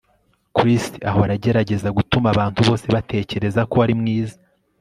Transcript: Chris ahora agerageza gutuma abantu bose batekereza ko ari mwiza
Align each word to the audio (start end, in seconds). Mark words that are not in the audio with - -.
Chris 0.55 0.83
ahora 1.11 1.31
agerageza 1.37 1.95
gutuma 1.97 2.27
abantu 2.33 2.59
bose 2.67 2.85
batekereza 2.95 3.61
ko 3.71 3.75
ari 3.85 3.93
mwiza 3.99 4.37